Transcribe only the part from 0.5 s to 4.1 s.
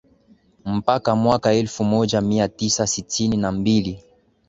mpaka Mwaka elfu moja mia tisa sitini na mbili